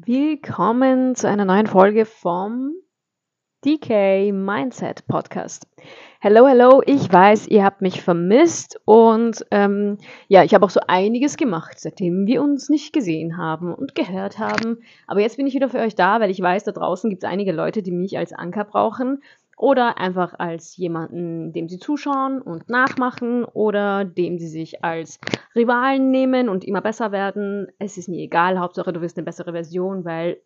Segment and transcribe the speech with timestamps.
[0.00, 2.72] Willkommen zu einer neuen Folge vom
[3.64, 5.66] DK Mindset Podcast.
[6.20, 9.98] Hello, hello, ich weiß, ihr habt mich vermisst und ähm,
[10.28, 14.38] ja, ich habe auch so einiges gemacht, seitdem wir uns nicht gesehen haben und gehört
[14.38, 14.84] haben.
[15.08, 17.28] Aber jetzt bin ich wieder für euch da, weil ich weiß, da draußen gibt es
[17.28, 19.20] einige Leute, die mich als Anker brauchen
[19.58, 25.18] oder einfach als jemanden, dem sie zuschauen und nachmachen oder dem sie sich als
[25.54, 27.66] Rivalen nehmen und immer besser werden.
[27.78, 30.40] Es ist mir egal, Hauptsache du wirst eine bessere Version, weil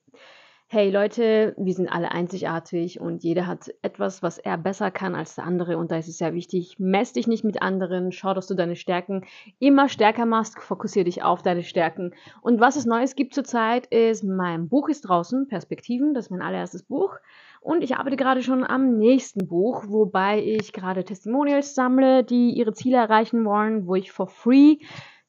[0.72, 5.34] hey Leute, wir sind alle einzigartig und jeder hat etwas, was er besser kann als
[5.34, 8.46] der andere und da ist es sehr wichtig, mess dich nicht mit anderen, schau, dass
[8.46, 9.26] du deine Stärken
[9.58, 12.14] immer stärker machst, fokussiere dich auf deine Stärken.
[12.40, 16.40] Und was es Neues gibt zurzeit ist, mein Buch ist draußen, Perspektiven, das ist mein
[16.40, 17.16] allererstes Buch.
[17.60, 22.72] Und ich arbeite gerade schon am nächsten Buch, wobei ich gerade Testimonials sammle, die ihre
[22.72, 24.78] Ziele erreichen wollen, wo ich for free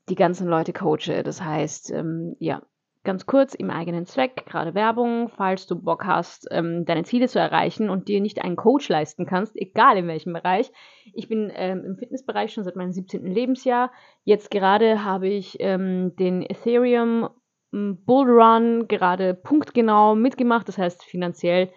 [0.08, 1.22] die ganzen Leute coache.
[1.22, 2.62] Das heißt, ähm, ja,
[3.04, 7.40] ganz kurz im eigenen Zweck, gerade Werbung, falls du Bock hast, ähm, deine Ziele zu
[7.40, 10.72] erreichen und dir nicht einen Coach leisten kannst, egal in welchem Bereich.
[11.14, 13.26] Ich bin ähm, im Fitnessbereich schon seit meinem 17.
[13.26, 13.92] Lebensjahr.
[14.24, 17.30] Jetzt gerade habe ich ähm, den Ethereum
[17.74, 20.68] Bull Run gerade punktgenau mitgemacht.
[20.68, 21.70] Das heißt, finanziell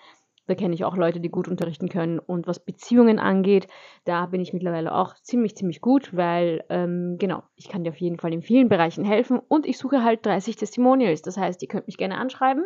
[0.46, 2.18] da kenne ich auch Leute, die gut unterrichten können.
[2.18, 3.66] Und was Beziehungen angeht,
[4.04, 8.00] da bin ich mittlerweile auch ziemlich, ziemlich gut, weil, ähm, genau, ich kann dir auf
[8.00, 9.40] jeden Fall in vielen Bereichen helfen.
[9.48, 11.22] Und ich suche halt 30 Testimonials.
[11.22, 12.64] Das heißt, ihr könnt mich gerne anschreiben.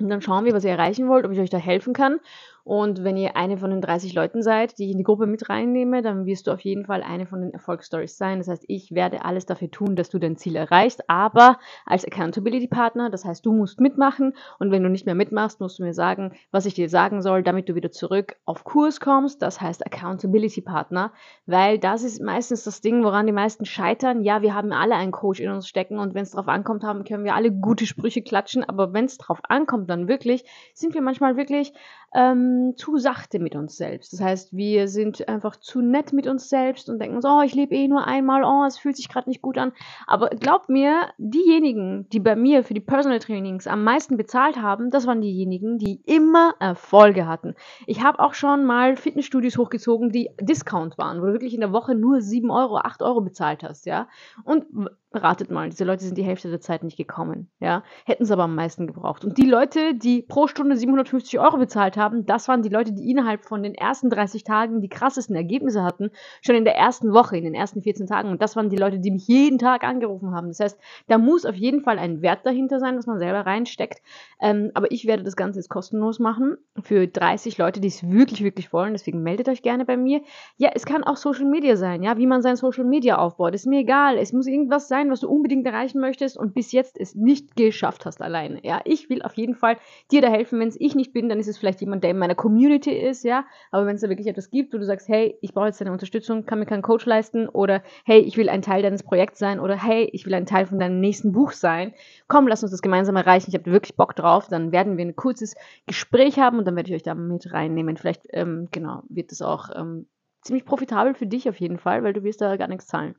[0.00, 2.20] Und dann schauen wir, was ihr erreichen wollt, ob ich euch da helfen kann.
[2.68, 5.48] Und wenn ihr eine von den 30 Leuten seid, die ich in die Gruppe mit
[5.48, 8.40] reinnehme, dann wirst du auf jeden Fall eine von den Erfolgsstories sein.
[8.40, 12.66] Das heißt, ich werde alles dafür tun, dass du dein Ziel erreichst, aber als Accountability
[12.68, 15.94] Partner, das heißt, du musst mitmachen und wenn du nicht mehr mitmachst, musst du mir
[15.94, 19.40] sagen, was ich dir sagen soll, damit du wieder zurück auf Kurs kommst.
[19.40, 21.14] Das heißt Accountability Partner,
[21.46, 24.20] weil das ist meistens das Ding, woran die meisten scheitern.
[24.20, 27.04] Ja, wir haben alle einen Coach in uns stecken und wenn es drauf ankommt, haben,
[27.04, 30.44] können wir alle gute Sprüche klatschen, aber wenn es drauf ankommt, dann wirklich,
[30.74, 31.72] sind wir manchmal wirklich
[32.14, 34.12] ähm, zu sachte mit uns selbst.
[34.12, 37.54] Das heißt, wir sind einfach zu nett mit uns selbst und denken so, oh, ich
[37.54, 39.72] lebe eh nur einmal, oh, es fühlt sich gerade nicht gut an.
[40.06, 44.90] Aber glaubt mir, diejenigen, die bei mir für die Personal Trainings am meisten bezahlt haben,
[44.90, 47.54] das waren diejenigen, die immer Erfolge hatten.
[47.86, 51.72] Ich habe auch schon mal Fitnessstudios hochgezogen, die Discount waren, wo du wirklich in der
[51.72, 54.08] Woche nur 7 Euro, 8 Euro bezahlt hast, ja.
[54.44, 54.64] Und
[55.12, 58.44] ratet mal, diese Leute sind die Hälfte der Zeit nicht gekommen, ja, hätten es aber
[58.44, 59.24] am meisten gebraucht.
[59.24, 63.10] Und die Leute, die pro Stunde 750 Euro bezahlt haben, das waren die Leute, die
[63.10, 66.10] innerhalb von den ersten 30 Tagen die krassesten Ergebnisse hatten,
[66.42, 68.30] schon in der ersten Woche, in den ersten 14 Tagen.
[68.30, 70.48] Und das waren die Leute, die mich jeden Tag angerufen haben.
[70.48, 74.02] Das heißt, da muss auf jeden Fall ein Wert dahinter sein, dass man selber reinsteckt.
[74.40, 78.42] Ähm, aber ich werde das Ganze jetzt kostenlos machen für 30 Leute, die es wirklich,
[78.42, 78.92] wirklich wollen.
[78.92, 80.22] Deswegen meldet euch gerne bei mir.
[80.56, 83.54] Ja, es kann auch Social Media sein, ja, wie man sein Social Media aufbaut.
[83.54, 84.18] Ist mir egal.
[84.18, 88.06] Es muss irgendwas sein, was du unbedingt erreichen möchtest und bis jetzt es nicht geschafft
[88.06, 88.60] hast alleine.
[88.64, 89.76] Ja, ich will auf jeden Fall
[90.10, 90.60] dir da helfen.
[90.60, 93.24] Wenn es ich nicht bin, dann ist es vielleicht jemand, der in meiner Community ist,
[93.24, 93.44] ja.
[93.70, 95.92] Aber wenn es da wirklich etwas gibt, wo du sagst, hey, ich brauche jetzt deine
[95.92, 99.60] Unterstützung, kann mir keinen Coach leisten oder hey, ich will ein Teil deines Projekts sein
[99.60, 101.94] oder hey, ich will ein Teil von deinem nächsten Buch sein,
[102.26, 103.50] komm, lass uns das gemeinsam erreichen.
[103.50, 104.48] Ich habe wirklich Bock drauf.
[104.48, 105.54] Dann werden wir ein kurzes
[105.86, 107.96] Gespräch haben und dann werde ich euch da mit reinnehmen.
[107.96, 110.06] Vielleicht, ähm, genau, wird das auch ähm,
[110.42, 113.14] ziemlich profitabel für dich auf jeden Fall, weil du wirst da gar nichts zahlen.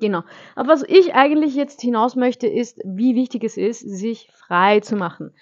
[0.00, 0.22] Genau.
[0.54, 4.96] Aber was ich eigentlich jetzt hinaus möchte, ist, wie wichtig es ist, sich frei zu
[4.96, 5.34] machen.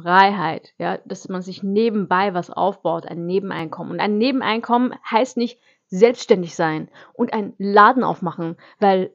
[0.00, 3.92] Freiheit, ja, dass man sich nebenbei was aufbaut, ein Nebeneinkommen.
[3.92, 9.10] Und ein Nebeneinkommen heißt nicht selbstständig sein und einen Laden aufmachen, weil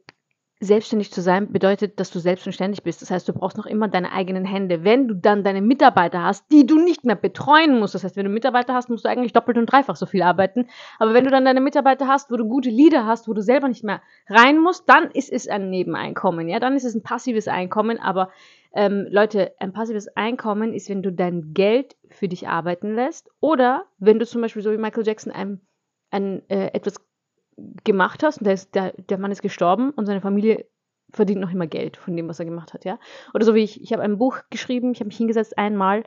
[0.63, 3.01] selbstständig zu sein bedeutet, dass du selbstständig bist.
[3.01, 4.84] Das heißt, du brauchst noch immer deine eigenen Hände.
[4.84, 8.25] Wenn du dann deine Mitarbeiter hast, die du nicht mehr betreuen musst, das heißt, wenn
[8.25, 10.68] du Mitarbeiter hast, musst du eigentlich doppelt und dreifach so viel arbeiten.
[11.00, 13.68] Aber wenn du dann deine Mitarbeiter hast, wo du gute Leader hast, wo du selber
[13.68, 16.47] nicht mehr rein musst, dann ist es ein Nebeneinkommen.
[16.50, 18.00] Ja, dann ist es ein passives Einkommen.
[18.00, 18.30] Aber
[18.74, 23.85] ähm, Leute, ein passives Einkommen ist, wenn du dein Geld für dich arbeiten lässt oder
[24.00, 25.62] wenn du zum Beispiel so wie Michael Jackson ein,
[26.09, 26.95] ein äh, etwas
[27.83, 30.65] gemacht hast und der, ist, der, der Mann ist gestorben und seine Familie
[31.11, 32.99] verdient noch immer Geld von dem, was er gemacht hat, ja.
[33.33, 36.03] Oder so wie ich, ich habe ein Buch geschrieben, ich habe mich hingesetzt einmal,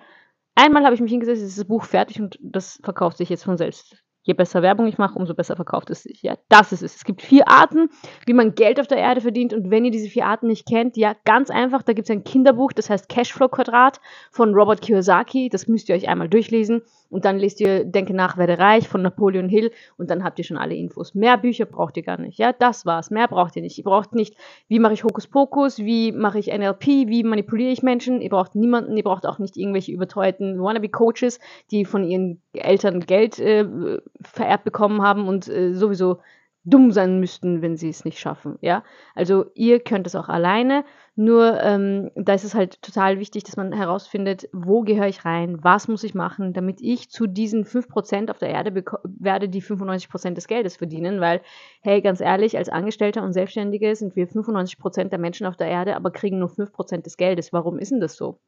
[0.54, 3.56] einmal habe ich mich hingesetzt, ist das Buch fertig und das verkauft sich jetzt von
[3.56, 6.20] selbst je besser Werbung ich mache, umso besser verkauft es sich.
[6.22, 6.96] Ja, das ist es.
[6.96, 7.88] Es gibt vier Arten,
[8.26, 9.54] wie man Geld auf der Erde verdient.
[9.54, 12.24] Und wenn ihr diese vier Arten nicht kennt, ja, ganz einfach, da gibt es ein
[12.24, 14.00] Kinderbuch, das heißt Cashflow-Quadrat
[14.32, 15.48] von Robert Kiyosaki.
[15.48, 16.82] Das müsst ihr euch einmal durchlesen.
[17.08, 19.70] Und dann lest ihr Denke nach, werde reich von Napoleon Hill.
[19.96, 21.14] Und dann habt ihr schon alle Infos.
[21.14, 22.36] Mehr Bücher braucht ihr gar nicht.
[22.38, 23.12] Ja, das war's.
[23.12, 23.78] Mehr braucht ihr nicht.
[23.78, 24.34] Ihr braucht nicht,
[24.66, 28.20] wie mache ich Hokuspokus, wie mache ich NLP, wie manipuliere ich Menschen.
[28.20, 31.38] Ihr braucht niemanden, ihr braucht auch nicht irgendwelche überteuerten Wannabe-Coaches,
[31.70, 33.64] die von ihren Eltern Geld äh,
[34.26, 36.18] vererbt bekommen haben und äh, sowieso
[36.66, 38.58] dumm sein müssten, wenn sie es nicht schaffen.
[38.60, 38.82] Ja,
[39.14, 40.84] also ihr könnt es auch alleine.
[41.14, 45.62] Nur ähm, da ist es halt total wichtig, dass man herausfindet, wo gehöre ich rein,
[45.62, 50.34] was muss ich machen, damit ich zu diesen 5% auf der Erde werde, die 95%
[50.34, 51.20] des Geldes verdienen.
[51.20, 51.40] Weil,
[51.80, 55.96] hey, ganz ehrlich, als Angestellter und Selbstständige sind wir 95% der Menschen auf der Erde,
[55.96, 57.52] aber kriegen nur 5% des Geldes.
[57.52, 58.40] Warum ist denn das so?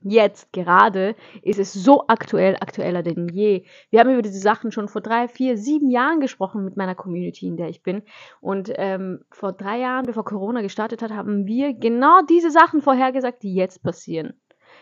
[0.00, 3.64] Jetzt gerade ist es so aktuell, aktueller denn je.
[3.90, 7.46] Wir haben über diese Sachen schon vor drei, vier, sieben Jahren gesprochen mit meiner Community,
[7.46, 8.02] in der ich bin.
[8.40, 13.42] Und ähm, vor drei Jahren, bevor Corona gestartet hat, haben wir genau diese Sachen vorhergesagt,
[13.42, 14.34] die jetzt passieren.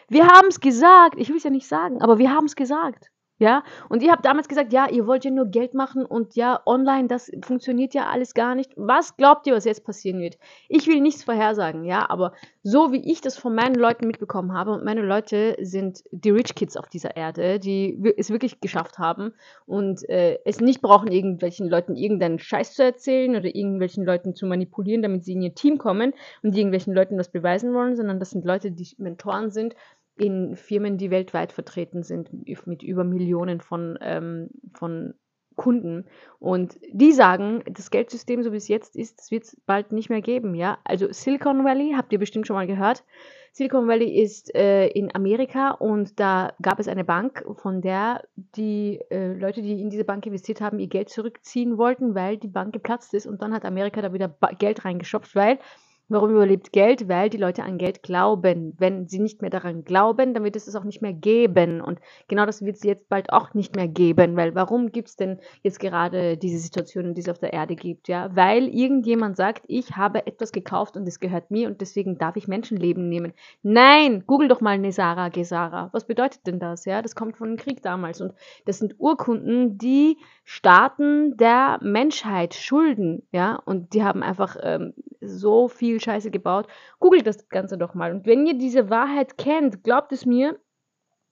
[0.08, 3.10] Wir haben es gesagt, ich will es ja nicht sagen, aber wir haben es gesagt.
[3.38, 6.60] Ja, und ihr habt damals gesagt, ja, ihr wollt ja nur Geld machen und ja,
[6.66, 8.70] online, das funktioniert ja alles gar nicht.
[8.76, 10.38] Was glaubt ihr, was jetzt passieren wird?
[10.68, 12.32] Ich will nichts vorhersagen, ja, aber
[12.62, 16.54] so wie ich das von meinen Leuten mitbekommen habe, und meine Leute sind die Rich
[16.54, 19.32] Kids auf dieser Erde, die es wirklich geschafft haben
[19.66, 24.46] und äh, es nicht brauchen, irgendwelchen Leuten irgendeinen Scheiß zu erzählen oder irgendwelchen Leuten zu
[24.46, 26.12] manipulieren, damit sie in ihr Team kommen
[26.44, 29.74] und irgendwelchen Leuten was beweisen wollen, sondern das sind Leute, die Mentoren sind
[30.16, 32.30] in Firmen, die weltweit vertreten sind,
[32.66, 35.14] mit über Millionen von, ähm, von
[35.56, 36.06] Kunden.
[36.38, 40.20] Und die sagen, das Geldsystem, so wie es jetzt ist, wird es bald nicht mehr
[40.20, 40.54] geben.
[40.54, 40.78] Ja?
[40.84, 43.04] Also Silicon Valley, habt ihr bestimmt schon mal gehört.
[43.52, 48.24] Silicon Valley ist äh, in Amerika und da gab es eine Bank, von der
[48.56, 52.48] die äh, Leute, die in diese Bank investiert haben, ihr Geld zurückziehen wollten, weil die
[52.48, 53.26] Bank geplatzt ist.
[53.26, 55.60] Und dann hat Amerika da wieder Geld reingeschopft, weil
[56.08, 57.08] Warum überlebt Geld?
[57.08, 58.74] Weil die Leute an Geld glauben.
[58.78, 61.80] Wenn sie nicht mehr daran glauben, dann wird es es auch nicht mehr geben.
[61.80, 61.98] Und
[62.28, 64.36] genau das wird es jetzt bald auch nicht mehr geben.
[64.36, 68.08] Weil warum gibt es denn jetzt gerade diese Situationen, die es auf der Erde gibt?
[68.08, 72.36] Ja, weil irgendjemand sagt, ich habe etwas gekauft und es gehört mir und deswegen darf
[72.36, 73.32] ich Menschenleben nehmen.
[73.62, 75.88] Nein, google doch mal Nesara Gesara.
[75.92, 76.84] Was bedeutet denn das?
[76.84, 78.34] Ja, das kommt von dem Krieg damals und
[78.66, 83.22] das sind Urkunden, die Staaten der Menschheit schulden.
[83.32, 86.66] Ja, und die haben einfach ähm, so viel Scheiße gebaut.
[87.00, 88.12] Googelt das Ganze doch mal.
[88.12, 90.58] Und wenn ihr diese Wahrheit kennt, glaubt es mir,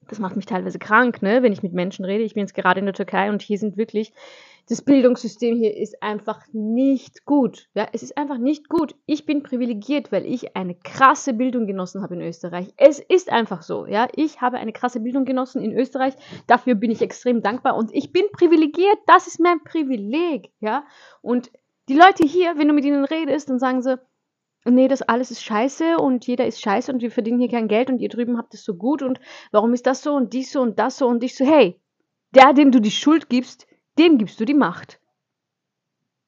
[0.09, 2.25] das macht mich teilweise krank, ne, wenn ich mit Menschen rede.
[2.25, 4.12] Ich bin jetzt gerade in der Türkei und hier sind wirklich,
[4.69, 7.69] das Bildungssystem hier ist einfach nicht gut.
[7.75, 8.94] Ja, es ist einfach nicht gut.
[9.06, 12.73] Ich bin privilegiert, weil ich eine krasse Bildung genossen habe in Österreich.
[12.76, 13.87] Es ist einfach so.
[13.87, 16.15] Ja, ich habe eine krasse Bildung genossen in Österreich.
[16.47, 18.99] Dafür bin ich extrem dankbar und ich bin privilegiert.
[19.06, 20.50] Das ist mein Privileg.
[20.61, 20.85] Ja,
[21.23, 21.50] und
[21.88, 23.99] die Leute hier, wenn du mit ihnen redest, dann sagen sie,
[24.64, 27.91] nee, das alles ist scheiße und jeder ist scheiße und wir verdienen hier kein Geld
[27.91, 29.20] und ihr drüben habt es so gut und
[29.50, 31.81] warum ist das so und dies so und das so und ich so, hey,
[32.35, 33.67] der, dem du die Schuld gibst,
[33.99, 34.99] dem gibst du die Macht.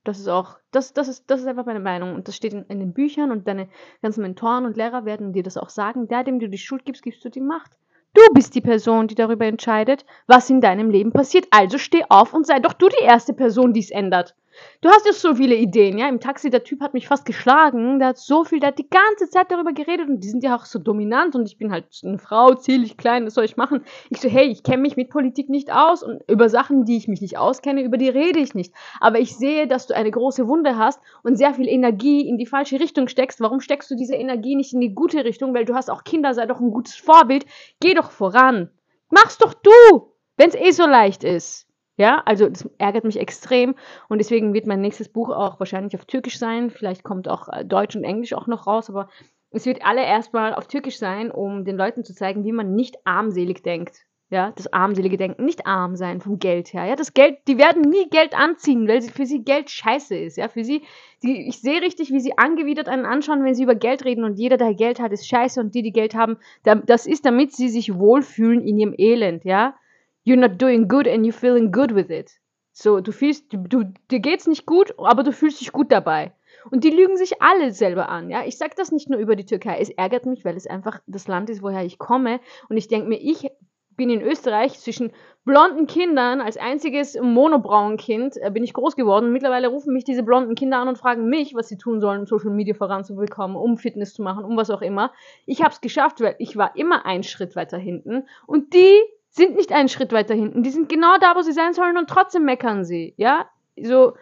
[0.05, 2.15] Das ist auch, das, das, ist, das ist einfach meine Meinung.
[2.15, 3.69] Und das steht in, in den Büchern und deine
[4.03, 6.09] ganzen Mentoren und Lehrer werden dir das auch sagen.
[6.09, 7.73] Der, dem du die Schuld gibst, gibst du die Macht.
[8.13, 11.47] Du bist die Person, die darüber entscheidet, was in deinem Leben passiert.
[11.51, 14.37] Also steh auf und sei doch du die erste Person, die es ändert.
[14.81, 16.09] Du hast jetzt so viele Ideen, ja.
[16.09, 17.99] Im Taxi, der Typ hat mich fast geschlagen.
[17.99, 20.57] Der hat so viel, der hat die ganze Zeit darüber geredet und die sind ja
[20.57, 23.85] auch so dominant und ich bin halt eine Frau, zierlich klein, was soll ich machen?
[24.11, 27.09] Ich so, hey, ich kenne mich mit Politik nicht aus und über Sachen, die ich
[27.09, 28.75] mich nicht auskenne, über die rede ich nicht.
[29.01, 32.47] Aber ich sehe, dass du eine große Wunde hast und sehr viel Energie in die
[32.47, 33.41] falsche Richtung steckst.
[33.41, 35.55] Warum steckst du diese Energie nicht in die gute Richtung?
[35.55, 37.47] Weil du hast auch Kinder, sei doch ein gutes Vorbild.
[37.81, 38.71] Geh doch voran.
[39.11, 41.67] Mach's doch du, wenn's eh so leicht ist.
[41.97, 43.77] Ja, also das ärgert mich extrem
[44.09, 46.71] und deswegen wird mein nächstes Buch auch wahrscheinlich auf Türkisch sein.
[46.71, 49.09] Vielleicht kommt auch äh, Deutsch und Englisch auch noch raus, aber
[49.51, 52.97] es wird alle erstmal auf Türkisch sein, um den Leuten zu zeigen, wie man nicht
[53.05, 54.05] armselig denkt.
[54.31, 56.87] Ja, das armselige Denken, nicht arm sein vom Geld her.
[56.87, 60.37] Ja, das Geld, die werden nie Geld anziehen, weil für sie Geld scheiße ist.
[60.37, 60.83] Ja, für sie,
[61.23, 64.37] die, ich sehe richtig, wie sie angewidert einen anschauen, wenn sie über Geld reden und
[64.37, 67.69] jeder, der Geld hat, ist scheiße und die, die Geld haben, das ist, damit sie
[67.69, 69.45] sich wohlfühlen in ihrem Elend.
[69.45, 69.77] Ja,
[70.25, 72.33] you're not doing good and you're feeling good with it.
[72.73, 76.33] So, du fühlst, du, du, dir geht's nicht gut, aber du fühlst dich gut dabei.
[76.71, 78.45] Und die lügen sich alle selber an, ja.
[78.45, 79.79] Ich sag das nicht nur über die Türkei.
[79.79, 82.41] Es ärgert mich, weil es einfach das Land ist, woher ich komme.
[82.69, 83.49] Und ich denke mir, ich
[83.97, 85.13] bin in Österreich zwischen
[85.45, 89.33] blonden Kindern, als einziges Monobraunkind, äh, bin ich groß geworden.
[89.33, 92.27] Mittlerweile rufen mich diese blonden Kinder an und fragen mich, was sie tun sollen, um
[92.27, 95.13] Social Media voranzubekommen, um Fitness zu machen, um was auch immer.
[95.47, 98.27] Ich habe es geschafft, weil ich war immer einen Schritt weiter hinten.
[98.47, 99.01] Und die
[99.35, 100.63] sind nicht einen Schritt weiter hinten.
[100.63, 103.15] Die sind genau da, wo sie sein sollen und trotzdem meckern sie.
[103.17, 104.15] Ja, so,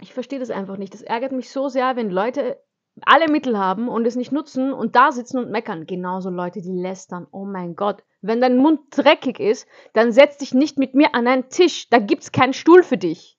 [0.00, 0.94] ich verstehe das einfach nicht.
[0.94, 2.60] Das ärgert mich so sehr, wenn Leute
[3.02, 5.86] alle Mittel haben und es nicht nutzen und da sitzen und meckern.
[5.86, 7.26] Genauso Leute, die lästern.
[7.32, 8.04] Oh mein Gott.
[8.22, 11.88] Wenn dein Mund dreckig ist, dann setz dich nicht mit mir an einen Tisch.
[11.90, 13.36] Da gibt's keinen Stuhl für dich.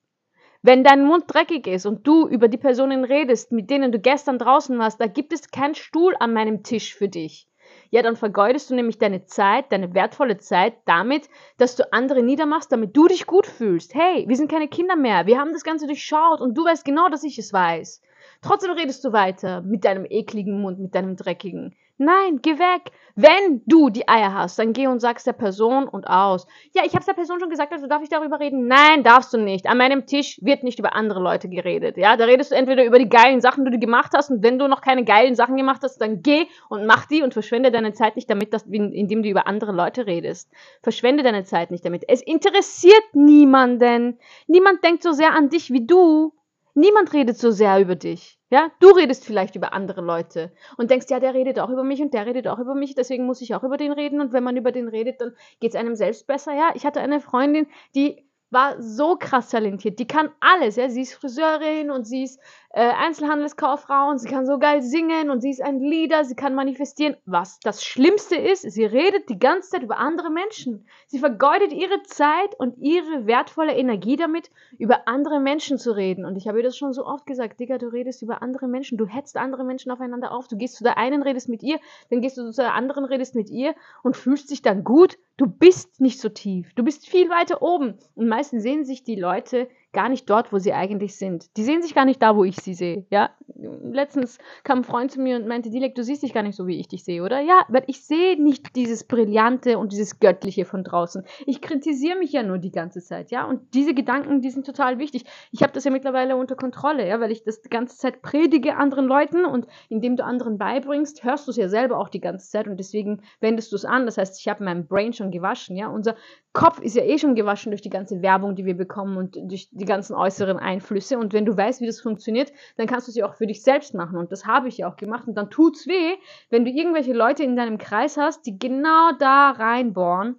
[0.60, 4.38] Wenn dein Mund dreckig ist und du über die Personen redest, mit denen du gestern
[4.38, 7.48] draußen warst, da gibt es keinen Stuhl an meinem Tisch für dich.
[7.90, 12.70] Ja, dann vergeudest du nämlich deine Zeit, deine wertvolle Zeit damit, dass du andere niedermachst,
[12.70, 13.94] damit du dich gut fühlst.
[13.94, 15.26] Hey, wir sind keine Kinder mehr.
[15.26, 18.02] Wir haben das Ganze durchschaut und du weißt genau, dass ich es weiß.
[18.42, 21.74] Trotzdem redest du weiter mit deinem ekligen Mund, mit deinem dreckigen.
[22.00, 22.92] Nein, geh weg.
[23.16, 26.46] Wenn du die Eier hast, dann geh und sag's der Person und aus.
[26.72, 28.68] Ja, ich hab's der Person schon gesagt, also darf ich darüber reden?
[28.68, 29.66] Nein, darfst du nicht.
[29.66, 31.96] An meinem Tisch wird nicht über andere Leute geredet.
[31.96, 34.60] Ja, da redest du entweder über die geilen Sachen, die du gemacht hast, und wenn
[34.60, 37.92] du noch keine geilen Sachen gemacht hast, dann geh und mach die und verschwende deine
[37.92, 40.48] Zeit nicht damit, dass, indem du über andere Leute redest.
[40.84, 42.04] Verschwende deine Zeit nicht damit.
[42.06, 44.20] Es interessiert niemanden.
[44.46, 46.32] Niemand denkt so sehr an dich wie du.
[46.74, 48.37] Niemand redet so sehr über dich.
[48.50, 52.00] Ja, du redest vielleicht über andere Leute und denkst, ja, der redet auch über mich
[52.00, 54.20] und der redet auch über mich, deswegen muss ich auch über den reden.
[54.20, 56.54] Und wenn man über den redet, dann geht es einem selbst besser.
[56.54, 59.98] Ja, ich hatte eine Freundin, die war so krass talentiert.
[59.98, 60.76] Die kann alles.
[60.76, 60.88] Ja?
[60.88, 62.40] Sie ist Friseurin und sie ist
[62.70, 66.54] äh, Einzelhandelskauffrau und sie kann so geil singen und sie ist ein Leader, sie kann
[66.54, 67.16] manifestieren.
[67.26, 70.86] Was das Schlimmste ist, sie redet die ganze Zeit über andere Menschen.
[71.06, 76.24] Sie vergeudet ihre Zeit und ihre wertvolle Energie damit, über andere Menschen zu reden.
[76.24, 78.98] Und ich habe ihr das schon so oft gesagt, Digga, du redest über andere Menschen,
[78.98, 80.48] du hetzt andere Menschen aufeinander auf.
[80.48, 81.78] Du gehst zu der einen, redest mit ihr,
[82.10, 85.46] dann gehst du zu der anderen, redest mit ihr und fühlst dich dann gut Du
[85.46, 86.74] bist nicht so tief.
[86.74, 87.98] Du bist viel weiter oben.
[88.16, 91.56] Und meistens sehen sich die Leute gar nicht dort, wo sie eigentlich sind.
[91.56, 93.06] Die sehen sich gar nicht da, wo ich sie sehe.
[93.10, 96.56] Ja, letztens kam ein Freund zu mir und meinte, Dilek, du siehst dich gar nicht
[96.56, 97.40] so, wie ich dich sehe, oder?
[97.40, 101.24] Ja, weil ich sehe nicht dieses Brillante und dieses Göttliche von draußen.
[101.46, 103.44] Ich kritisiere mich ja nur die ganze Zeit, ja.
[103.46, 105.24] Und diese Gedanken, die sind total wichtig.
[105.52, 108.76] Ich habe das ja mittlerweile unter Kontrolle, ja, weil ich das die ganze Zeit predige
[108.76, 112.50] anderen Leuten und indem du anderen beibringst, hörst du es ja selber auch die ganze
[112.50, 114.06] Zeit und deswegen wendest du es an.
[114.06, 115.88] Das heißt, ich habe meinen Brain schon gewaschen, ja.
[115.88, 116.14] Unser
[116.52, 119.68] Kopf ist ja eh schon gewaschen durch die ganze Werbung, die wir bekommen und durch
[119.78, 121.18] die ganzen äußeren Einflüsse.
[121.18, 123.94] Und wenn du weißt, wie das funktioniert, dann kannst du ja auch für dich selbst
[123.94, 124.18] machen.
[124.18, 125.26] Und das habe ich ja auch gemacht.
[125.26, 126.16] Und dann tut's weh,
[126.50, 130.36] wenn du irgendwelche Leute in deinem Kreis hast, die genau da reinbohren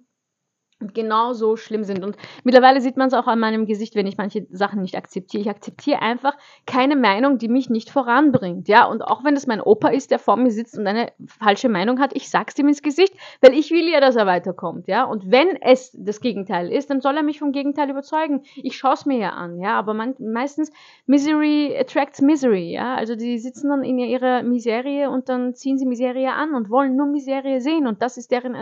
[0.80, 2.04] genau so schlimm sind.
[2.04, 5.42] Und mittlerweile sieht man es auch an meinem Gesicht, wenn ich manche Sachen nicht akzeptiere.
[5.42, 8.68] Ich akzeptiere einfach keine Meinung, die mich nicht voranbringt.
[8.68, 11.68] Ja, und auch wenn es mein Opa ist, der vor mir sitzt und eine falsche
[11.68, 14.88] Meinung hat, ich sag's ihm ins Gesicht, weil ich will ja, dass er weiterkommt.
[14.88, 18.42] Ja, und wenn es das Gegenteil ist, dann soll er mich vom Gegenteil überzeugen.
[18.56, 19.60] Ich schaue es mir ja an.
[19.60, 20.72] Ja, aber man, meistens
[21.06, 22.72] Misery attracts Misery.
[22.72, 26.70] Ja, also die sitzen dann in ihrer Miserie und dann ziehen sie Miserie an und
[26.70, 28.54] wollen nur Miserie sehen und das ist deren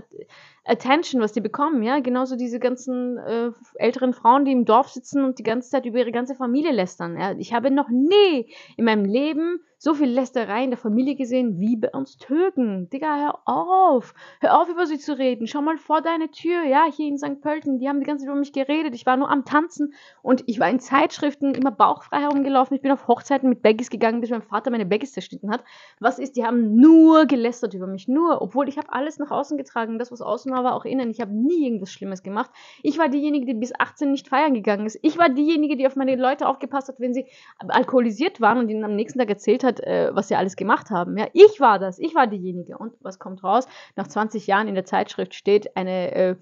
[0.68, 5.24] Attention, was die bekommen, ja, genauso diese ganzen äh, älteren Frauen, die im Dorf sitzen
[5.24, 7.18] und die ganze Zeit über ihre ganze Familie lästern.
[7.18, 7.32] Ja.
[7.38, 11.76] Ich habe noch nie in meinem Leben so viel Lästerei in der Familie gesehen wie
[11.76, 12.90] bei uns Türken.
[12.90, 14.12] Digga, hör auf.
[14.40, 15.46] Hör auf, über sie zu reden.
[15.46, 17.40] Schau mal vor deine Tür, ja, hier in St.
[17.40, 17.78] Pölten.
[17.78, 18.96] Die haben die ganze Zeit über mich geredet.
[18.96, 22.74] Ich war nur am Tanzen und ich war in Zeitschriften immer bauchfrei herumgelaufen.
[22.74, 25.62] Ich bin auf Hochzeiten mit Baggies gegangen, bis mein Vater meine Baggies zerschnitten hat.
[26.00, 28.08] Was ist, die haben nur gelästert über mich.
[28.08, 30.00] Nur, obwohl ich habe alles nach außen getragen.
[30.00, 31.08] Das, was außen war, war auch innen.
[31.10, 32.50] Ich habe nie irgendwas Schlimmes gemacht.
[32.82, 34.98] Ich war diejenige, die bis 18 nicht feiern gegangen ist.
[35.02, 37.26] Ich war diejenige, die auf meine Leute aufgepasst hat, wenn sie
[37.58, 40.90] alkoholisiert waren und ihnen am nächsten Tag erzählt hat, hat, äh, was sie alles gemacht
[40.90, 41.16] haben.
[41.16, 42.78] Ja, ich war das, ich war diejenige.
[42.78, 43.66] Und was kommt raus?
[43.96, 46.36] Nach 20 Jahren in der Zeitschrift steht eine äh,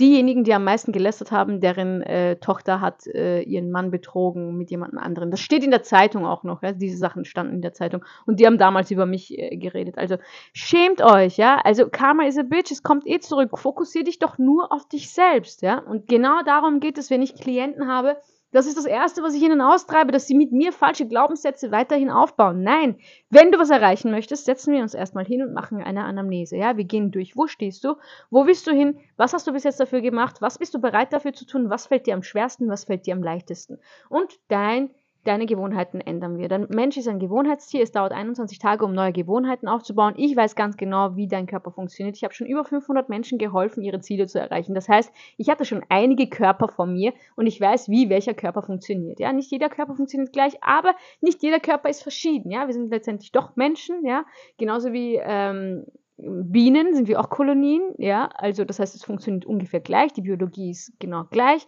[0.00, 4.70] diejenigen, die am meisten gelästert haben, deren äh, Tochter hat äh, ihren Mann betrogen mit
[4.70, 5.30] jemand anderen.
[5.30, 6.72] Das steht in der Zeitung auch noch, ja?
[6.72, 8.04] diese Sachen standen in der Zeitung.
[8.24, 9.98] Und die haben damals über mich äh, geredet.
[9.98, 10.16] Also
[10.52, 11.60] schämt euch, ja.
[11.64, 13.58] Also Karma is a bitch, es kommt eh zurück.
[13.58, 15.78] Fokussier dich doch nur auf dich selbst, ja.
[15.78, 18.18] Und genau darum geht es, wenn ich Klienten habe,
[18.50, 22.10] das ist das Erste, was ich ihnen austreibe, dass sie mit mir falsche Glaubenssätze weiterhin
[22.10, 22.62] aufbauen.
[22.62, 22.98] Nein,
[23.30, 26.56] wenn du was erreichen möchtest, setzen wir uns erstmal hin und machen eine Anamnese.
[26.56, 27.36] Ja, wir gehen durch.
[27.36, 27.96] Wo stehst du?
[28.30, 28.98] Wo willst du hin?
[29.16, 30.40] Was hast du bis jetzt dafür gemacht?
[30.40, 31.68] Was bist du bereit dafür zu tun?
[31.68, 32.68] Was fällt dir am schwersten?
[32.68, 33.78] Was fällt dir am leichtesten?
[34.08, 34.90] Und dein
[35.28, 36.48] deine Gewohnheiten ändern wir.
[36.48, 37.82] Der Mensch ist ein Gewohnheitstier.
[37.82, 40.14] Es dauert 21 Tage, um neue Gewohnheiten aufzubauen.
[40.16, 42.16] Ich weiß ganz genau, wie dein Körper funktioniert.
[42.16, 44.74] Ich habe schon über 500 Menschen geholfen, ihre Ziele zu erreichen.
[44.74, 48.62] Das heißt, ich hatte schon einige Körper vor mir und ich weiß, wie welcher Körper
[48.62, 49.20] funktioniert.
[49.20, 52.50] Ja, nicht jeder Körper funktioniert gleich, aber nicht jeder Körper ist verschieden.
[52.50, 54.06] Ja, wir sind letztendlich doch Menschen.
[54.06, 54.24] Ja,
[54.56, 55.84] genauso wie ähm,
[56.16, 60.70] Bienen sind wir auch Kolonien, ja, also das heißt, es funktioniert ungefähr gleich, die Biologie
[60.70, 61.64] ist genau gleich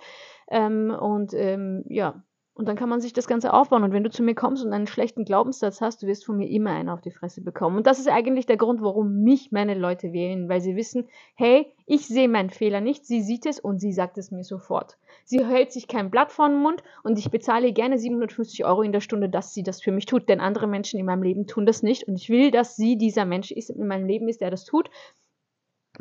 [0.51, 3.85] ähm, und ähm, ja, und dann kann man sich das Ganze aufbauen.
[3.85, 6.49] Und wenn du zu mir kommst und einen schlechten Glaubenssatz hast, du wirst von mir
[6.49, 7.79] immer einen auf die Fresse bekommen.
[7.79, 11.73] Und das ist eigentlich der Grund, warum mich meine Leute wählen, weil sie wissen, hey,
[11.87, 14.99] ich sehe meinen Fehler nicht, sie sieht es und sie sagt es mir sofort.
[15.25, 18.93] Sie hält sich kein Blatt vor den Mund und ich bezahle gerne 750 Euro in
[18.93, 20.29] der Stunde, dass sie das für mich tut.
[20.29, 22.09] Denn andere Menschen in meinem Leben tun das nicht.
[22.09, 24.91] Und ich will, dass sie dieser Mensch ist, in meinem Leben ist, der das tut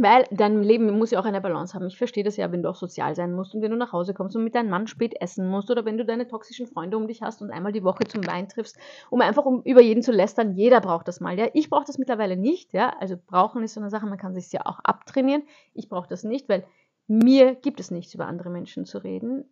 [0.01, 1.85] Weil dein Leben muss ja auch eine Balance haben.
[1.87, 4.13] Ich verstehe das ja, wenn du auch sozial sein musst und wenn du nach Hause
[4.13, 7.05] kommst und mit deinem Mann spät essen musst oder wenn du deine toxischen Freunde um
[7.05, 8.77] dich hast und einmal die Woche zum Wein triffst,
[9.09, 10.53] um einfach um über jeden zu lästern.
[10.55, 11.37] Jeder braucht das mal.
[11.37, 12.71] Ja, ich brauche das mittlerweile nicht.
[12.71, 14.05] Ja, also brauchen ist so eine Sache.
[14.05, 15.43] Man kann sich ja auch abtrainieren.
[15.73, 16.65] Ich brauche das nicht, weil
[17.07, 19.51] mir gibt es nichts über andere Menschen zu reden.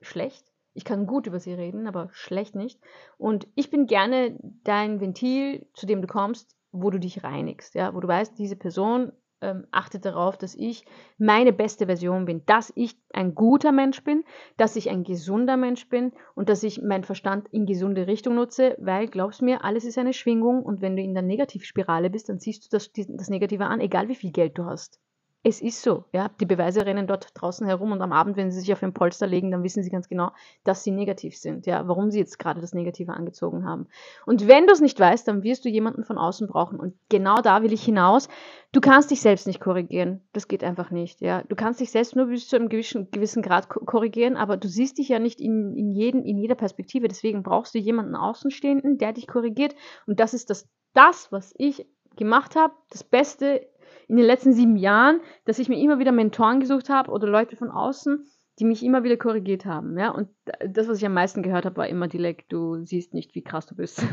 [0.00, 0.44] Schlecht.
[0.72, 2.80] Ich kann gut über sie reden, aber schlecht nicht.
[3.16, 7.94] Und ich bin gerne dein Ventil, zu dem du kommst, wo du dich reinigst, ja,
[7.94, 10.84] wo du weißt, diese Person ähm, achtet darauf, dass ich
[11.18, 14.24] meine beste Version bin, dass ich ein guter Mensch bin,
[14.56, 18.76] dass ich ein gesunder Mensch bin und dass ich meinen Verstand in gesunde Richtung nutze,
[18.78, 22.38] weil, glaubst mir, alles ist eine Schwingung und wenn du in der Negativspirale bist, dann
[22.38, 25.00] siehst du das, das Negative an, egal wie viel Geld du hast.
[25.46, 26.30] Es ist so, ja.
[26.40, 29.26] Die Beweise rennen dort draußen herum und am Abend, wenn sie sich auf den Polster
[29.26, 30.32] legen, dann wissen sie ganz genau,
[30.64, 33.86] dass sie negativ sind, ja, warum sie jetzt gerade das Negative angezogen haben.
[34.24, 36.80] Und wenn du es nicht weißt, dann wirst du jemanden von außen brauchen.
[36.80, 38.28] Und genau da will ich hinaus.
[38.72, 40.22] Du kannst dich selbst nicht korrigieren.
[40.32, 41.42] Das geht einfach nicht, ja.
[41.42, 44.96] Du kannst dich selbst nur bis zu einem gewissen, gewissen Grad korrigieren, aber du siehst
[44.96, 47.06] dich ja nicht in, in, jeden, in jeder Perspektive.
[47.06, 49.74] Deswegen brauchst du jemanden Außenstehenden, der dich korrigiert.
[50.06, 51.86] Und das ist das, das was ich
[52.16, 53.66] gemacht habe, das Beste
[54.08, 57.56] in den letzten sieben Jahren, dass ich mir immer wieder Mentoren gesucht habe oder Leute
[57.56, 58.24] von außen,
[58.60, 59.98] die mich immer wieder korrigiert haben.
[59.98, 60.10] Ja?
[60.10, 60.28] Und
[60.60, 63.66] das, was ich am meisten gehört habe, war immer Dilek, du siehst nicht, wie krass
[63.66, 64.04] du bist.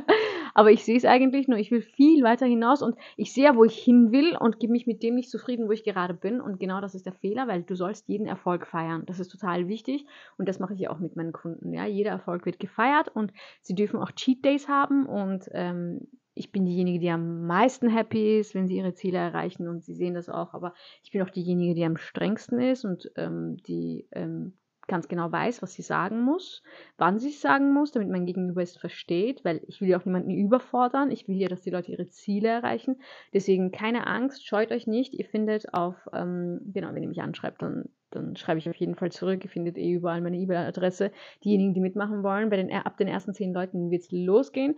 [0.54, 3.64] Aber ich sehe es eigentlich nur, ich will viel weiter hinaus und ich sehe, wo
[3.64, 6.40] ich hin will und gebe mich mit dem nicht zufrieden, wo ich gerade bin.
[6.40, 9.04] Und genau das ist der Fehler, weil du sollst jeden Erfolg feiern.
[9.06, 10.06] Das ist total wichtig
[10.38, 11.72] und das mache ich ja auch mit meinen Kunden.
[11.72, 11.86] Ja?
[11.86, 13.32] Jeder Erfolg wird gefeiert und
[13.62, 18.38] sie dürfen auch Cheat Days haben und ähm, ich bin diejenige, die am meisten happy
[18.38, 21.30] ist, wenn sie ihre Ziele erreichen und sie sehen das auch, aber ich bin auch
[21.30, 24.54] diejenige, die am strengsten ist und ähm, die ähm,
[24.86, 26.62] ganz genau weiß, was sie sagen muss,
[26.98, 30.04] wann sie es sagen muss, damit mein Gegenüber es versteht, weil ich will ja auch
[30.04, 32.96] niemanden überfordern, ich will ja, dass die Leute ihre Ziele erreichen.
[33.32, 35.14] Deswegen keine Angst, scheut euch nicht.
[35.14, 38.94] Ihr findet auf, ähm, genau, wenn ihr mich anschreibt, dann, dann schreibe ich auf jeden
[38.94, 39.44] Fall zurück.
[39.44, 41.12] Ihr findet eh überall meine E-Mail-Adresse.
[41.44, 44.76] Diejenigen, die mitmachen wollen, bei den, ab den ersten zehn Leuten wird es losgehen.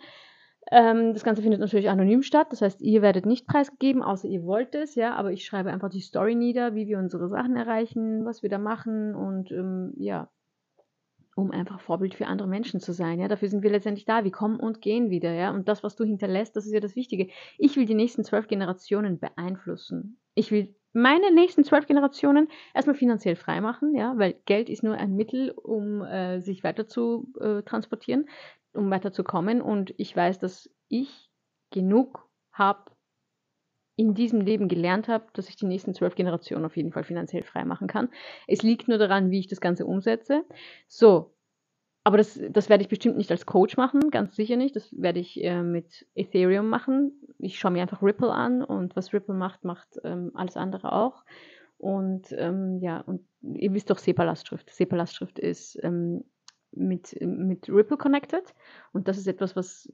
[0.73, 4.45] Ähm, das Ganze findet natürlich anonym statt, das heißt, ihr werdet nicht preisgegeben, außer ihr
[4.45, 8.25] wollt es, ja, aber ich schreibe einfach die Story nieder, wie wir unsere Sachen erreichen,
[8.25, 10.29] was wir da machen und ähm, ja,
[11.37, 14.33] um einfach Vorbild für andere Menschen zu sein, ja, dafür sind wir letztendlich da, wir
[14.33, 17.29] kommen und gehen wieder, ja, und das, was du hinterlässt, das ist ja das Wichtige.
[17.59, 20.19] Ich will die nächsten zwölf Generationen beeinflussen.
[20.35, 24.95] Ich will meine nächsten zwölf Generationen erstmal finanziell frei machen, ja, weil Geld ist nur
[24.95, 28.27] ein Mittel, um äh, sich weiter zu äh, transportieren
[28.77, 29.61] um weiterzukommen.
[29.61, 31.31] Und ich weiß, dass ich
[31.71, 32.93] genug habe,
[33.99, 37.43] in diesem Leben gelernt habe, dass ich die nächsten zwölf Generationen auf jeden Fall finanziell
[37.43, 38.11] frei machen kann.
[38.47, 40.45] Es liegt nur daran, wie ich das Ganze umsetze.
[40.87, 41.35] So,
[42.05, 44.77] aber das, das werde ich bestimmt nicht als Coach machen, ganz sicher nicht.
[44.77, 47.13] Das werde ich äh, mit Ethereum machen.
[47.39, 51.25] Ich schaue mir einfach Ripple an und was Ripple macht, macht ähm, alles andere auch.
[51.79, 54.71] Und ähm, ja, und ihr wisst doch SEPA-Lastschrift.
[54.71, 56.25] SEPA-Lastschrift ist ähm,
[56.73, 58.55] mit, mit Ripple connected.
[58.93, 59.91] Und das ist etwas, was,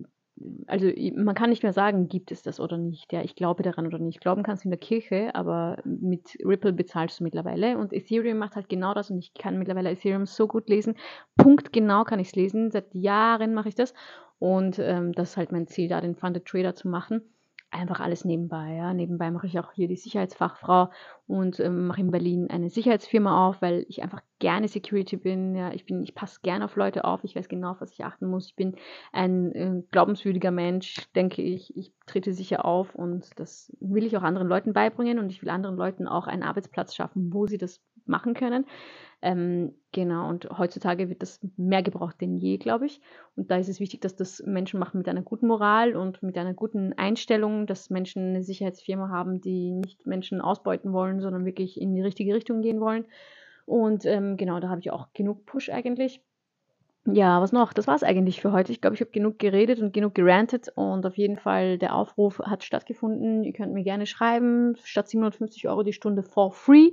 [0.67, 3.13] also man kann nicht mehr sagen, gibt es das oder nicht.
[3.13, 4.21] Ja, ich glaube daran oder nicht.
[4.21, 7.79] Glauben kannst du in der Kirche, aber mit Ripple bezahlst du mittlerweile.
[7.79, 10.95] Und Ethereum macht halt genau das und ich kann mittlerweile Ethereum so gut lesen.
[11.37, 12.71] Punkt genau kann ich es lesen.
[12.71, 13.95] Seit Jahren mache ich das.
[14.39, 17.23] Und ähm, das ist halt mein Ziel, da den Funded Trader zu machen
[17.73, 18.75] einfach alles nebenbei.
[18.75, 18.95] Ja.
[18.95, 20.91] Nebenbei mache ich auch hier die Sicherheitsfachfrau
[21.27, 25.55] und ähm, mache in Berlin eine Sicherheitsfirma auf, weil ich einfach gerne Security bin.
[25.55, 25.73] Ja.
[25.73, 27.25] Ich bin, ich passe gerne auf Leute auf.
[27.25, 28.49] Ich weiß genau, auf was ich achten muss.
[28.49, 28.77] Ich bin
[29.13, 31.77] ein äh, glaubenswürdiger Mensch, denke ich.
[31.77, 35.51] Ich trete sicher auf und das will ich auch anderen Leuten beibringen und ich will
[35.51, 38.67] anderen Leuten auch einen Arbeitsplatz schaffen, wo sie das machen können.
[39.25, 43.01] Ähm, genau, und heutzutage wird das mehr gebraucht denn je, glaube ich.
[43.37, 46.37] Und da ist es wichtig, dass das Menschen machen mit einer guten Moral und mit
[46.37, 51.81] einer guten Einstellung, dass Menschen eine Sicherheitsfirma haben, die nicht Menschen ausbeuten wollen, sondern wirklich
[51.81, 53.05] in die richtige Richtung gehen wollen.
[53.65, 56.21] Und ähm, genau, da habe ich auch genug Push eigentlich.
[57.05, 57.73] Ja, was noch?
[57.73, 58.73] Das war es eigentlich für heute.
[58.73, 62.41] Ich glaube, ich habe genug geredet und genug gerantet und auf jeden Fall der Aufruf
[62.41, 63.45] hat stattgefunden.
[63.45, 66.91] Ihr könnt mir gerne schreiben, statt 750 Euro die Stunde for free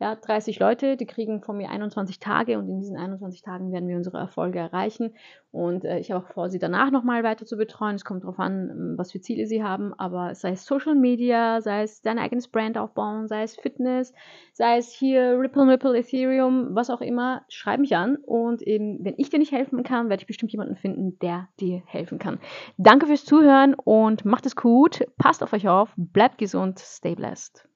[0.00, 3.86] ja, 30 Leute, die kriegen von mir 21 Tage und in diesen 21 Tagen werden
[3.86, 5.12] wir unsere Erfolge erreichen.
[5.52, 7.96] Und äh, ich habe auch vor, sie danach nochmal weiter zu betreuen.
[7.96, 11.60] Es kommt darauf an, ähm, was für Ziele sie haben, aber sei es Social Media,
[11.60, 14.14] sei es dein eigenes Brand aufbauen, sei es Fitness,
[14.54, 19.14] sei es hier Ripple, Ripple, Ethereum, was auch immer, schreib mich an und eben, wenn
[19.18, 22.38] ich dir nicht helfen kann, werde ich bestimmt jemanden finden, der dir helfen kann.
[22.78, 27.69] Danke fürs Zuhören und macht es gut, passt auf euch auf, bleibt gesund, stay blessed.